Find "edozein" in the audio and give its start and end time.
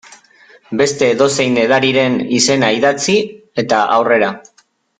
1.15-1.59